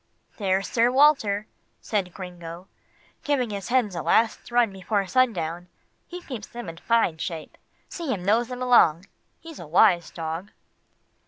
"There's 0.37 0.67
Sir 0.67 0.89
Walter," 0.89 1.45
said 1.79 2.11
Gringo, 2.11 2.67
"giving 3.23 3.51
his 3.51 3.67
hens 3.67 3.93
a 3.93 4.01
last 4.01 4.49
run 4.49 4.73
before 4.73 5.05
sundown. 5.05 5.67
He 6.07 6.23
keeps 6.23 6.47
them 6.47 6.67
in 6.69 6.77
fine 6.77 7.19
shape. 7.19 7.55
See 7.87 8.11
him 8.11 8.25
nose 8.25 8.47
them 8.47 8.63
along. 8.63 9.05
He's 9.41 9.59
a 9.59 9.67
wise 9.67 10.09
dog." 10.09 10.53